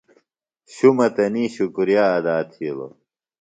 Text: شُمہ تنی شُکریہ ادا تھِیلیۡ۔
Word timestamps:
شُمہ 0.73 1.07
تنی 1.15 1.43
شُکریہ 1.55 2.05
ادا 2.17 2.37
تھِیلیۡ۔ 2.51 2.93